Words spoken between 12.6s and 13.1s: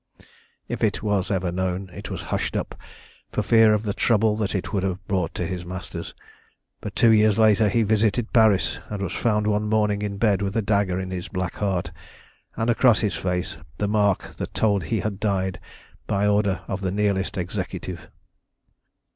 across